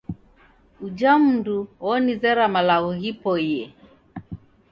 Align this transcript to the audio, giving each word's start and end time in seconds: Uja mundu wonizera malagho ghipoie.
Uja 0.85 1.11
mundu 1.23 1.55
wonizera 1.85 2.43
malagho 2.55 2.91
ghipoie. 3.01 3.63